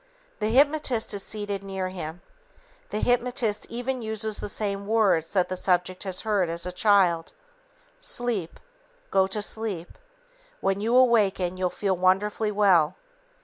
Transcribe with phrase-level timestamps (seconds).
[0.39, 2.21] The hypnotist is seated near him.
[2.89, 7.33] The hypnotist even uses the same words that the subject has heard as a child:
[7.99, 8.59] "Sleep.
[9.11, 9.99] Go to sleep.
[10.59, 12.95] When you awaken, you'll feel wonderfully well."